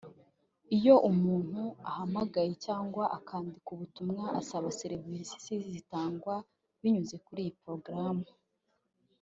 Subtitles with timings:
[0.77, 6.35] Iyo umuntu ahamagaye cyangwa akandika ubutumwa asaba serivisi zitangwa
[6.81, 8.25] binyuze kuri iyi porogaramu